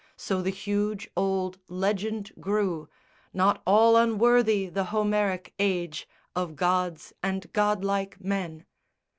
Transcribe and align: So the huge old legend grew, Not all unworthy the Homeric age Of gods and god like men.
So 0.17 0.41
the 0.41 0.49
huge 0.49 1.07
old 1.15 1.59
legend 1.67 2.31
grew, 2.39 2.89
Not 3.33 3.61
all 3.67 3.95
unworthy 3.95 4.65
the 4.67 4.85
Homeric 4.85 5.53
age 5.59 6.07
Of 6.35 6.55
gods 6.55 7.13
and 7.21 7.53
god 7.53 7.83
like 7.85 8.19
men. 8.19 8.65